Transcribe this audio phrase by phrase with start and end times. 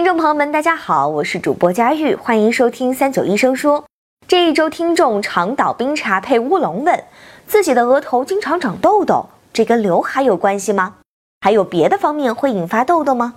[0.00, 3.84] 听众朋友们，大家好，我是主播佳玉，欢迎收听三九医生说。
[4.26, 7.04] 这一周，听众长岛冰茶配乌龙问，
[7.46, 10.94] 自己的额头经常长痘痘，这跟刘海有关系吗？
[11.42, 13.34] 还有别的方面会引发痘痘吗？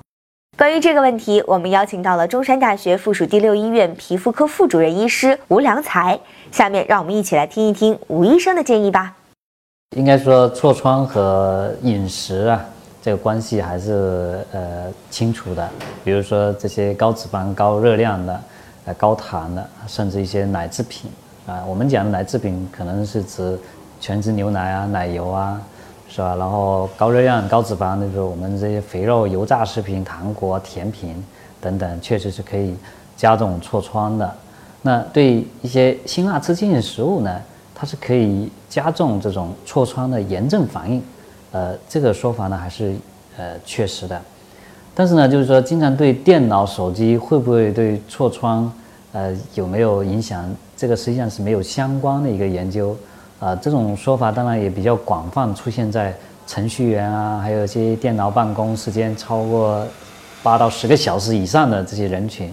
[0.57, 6.17] 关于这个问题，我们邀请到了中山大学附属第六医院皮肤科副主任医师吴良才。
[6.53, 9.13] 下面让我们一起来听一听吴医生的建议吧。
[9.97, 12.65] 应该说，痤疮和饮食啊。
[13.03, 15.69] 这个关系还是呃清楚的，
[16.05, 18.41] 比如说这些高脂肪、高热量的，
[18.85, 21.11] 呃高糖的，甚至一些奶制品
[21.45, 21.61] 啊。
[21.67, 23.59] 我们讲的奶制品可能是指
[23.99, 25.61] 全脂牛奶啊、奶油啊，
[26.07, 26.33] 是吧？
[26.37, 31.21] 然后高热量、高脂肪，就是我们这些肥肉、油炸食品、糖果、甜品
[31.59, 32.73] 等等，确实是可以
[33.17, 34.33] 加重痤疮的。
[34.81, 37.41] 那对一些辛辣刺激性食物呢，
[37.75, 41.03] 它是可以加重这种痤疮的炎症反应。
[41.53, 42.95] 呃，这个说法呢还是
[43.37, 44.19] 呃确实的，
[44.95, 48.73] 但是呢，就是说经常对电脑、手机会不会对痤疮
[49.11, 50.43] 呃有没有影响？
[50.75, 52.97] 这个实际上是没有相关的一个研究
[53.39, 53.55] 啊。
[53.55, 56.11] 这种说法当然也比较广泛，出现在
[56.47, 59.85] 程序员啊，还有一些电脑办公时间超过
[60.41, 62.51] 八到十个小时以上的这些人群。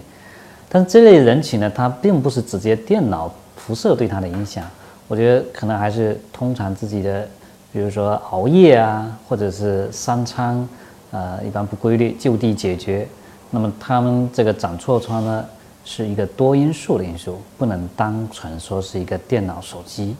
[0.69, 4.63] 但这类人群呢，它并不是直接电脑辐射对他的影响，
[5.07, 7.27] 我觉得可能还是通常自己的。
[7.73, 10.67] 比如说熬夜啊，或者是三餐，
[11.11, 13.07] 呃，一般不规律，就地解决。
[13.49, 15.45] 那么他们这个长痤疮呢，
[15.85, 20.15] 是一个多因素的因素，不能单纯说是一个电脑、手机。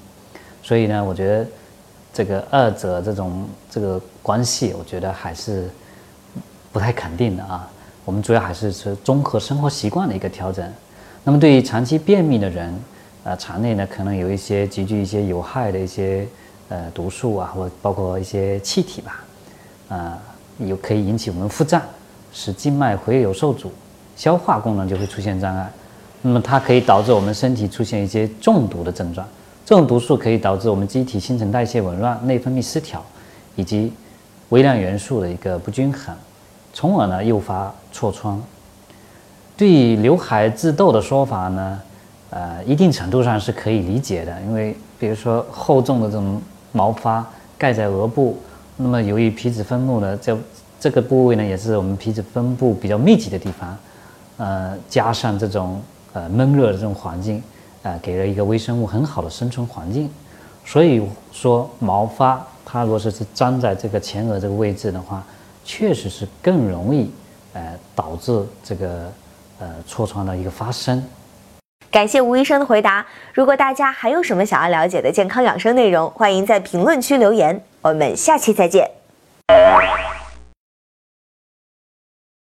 [0.63, 1.45] 所以呢，我觉得
[2.13, 5.69] 这个二者这种这个关系，我觉得还是
[6.72, 7.69] 不太肯定的啊。
[8.05, 10.66] 我们主要还是是综合生活习惯的一个调整。
[11.25, 12.73] 那么对于长期便秘的人，
[13.25, 16.25] 呃，肠内呢可能有一些集聚一些有害的一些。
[16.72, 19.23] 呃，毒素啊，或包括一些气体吧，
[19.89, 20.17] 啊，
[20.58, 21.81] 有可以引起我们腹胀，
[22.31, 23.69] 使静脉回流受阻，
[24.16, 25.69] 消化功能就会出现障碍。
[26.22, 29.28] 那么它可以导致我们身体出现一些中毒的症状。
[29.66, 33.03] 这种毒素可以导致我们机体新陈代谢紊乱、内分泌失调，
[33.57, 33.91] 以及
[34.47, 36.16] 微量元素的一个不均衡，
[36.72, 38.41] 从而呢诱发痤疮。
[39.57, 41.81] 对于刘海致痘的说法呢，
[42.29, 46.41] 呃，一定程度上是可以理解的，因为比如说厚重的这种。
[46.72, 47.26] 毛发
[47.58, 48.38] 盖在额部，
[48.78, 50.38] 那么由于皮脂分布呢，这
[50.80, 53.78] 这个部位呢也是我们皮脂分布比较密集的地方，
[54.38, 55.82] 呃，加上这种
[56.14, 57.42] 呃闷热的这种环境，
[57.84, 60.09] 呃，给了一个微生物很好的生存环境。
[60.66, 61.02] 所以
[61.32, 65.24] 说毛发它如果是是粘在这个前额这个位置的话，
[65.64, 67.12] 确实是更容易
[67.53, 69.12] 呃导致这个
[69.59, 71.03] 呃痤疮的一个发生。
[71.91, 73.06] 感谢吴医生的回答。
[73.34, 77.62] 如果大家还有什么想要了解的健康养生内容，欢迎在评论区留言。
[77.81, 78.90] 我们下期再见。